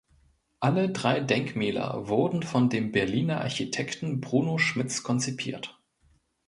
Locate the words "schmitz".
4.57-5.03